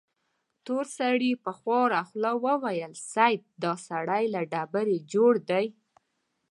[0.65, 3.41] تور سړي په خواره خوله وويل: صيب!
[3.63, 5.65] دا سړی له ډبرې جوړ دی.